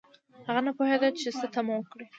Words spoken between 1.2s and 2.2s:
څه تمه وکړي